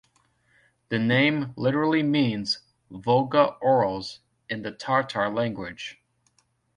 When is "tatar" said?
4.71-5.29